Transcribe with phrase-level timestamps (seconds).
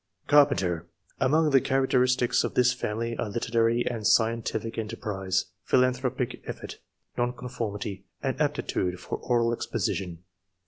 [0.25, 0.87] Carpenter.—
[1.21, 6.79] Amoug the characteristics of this family are literary and scientific enterprise, philanthropic effort,
[7.19, 10.23] nonconformity, and aptitude for oral exposition.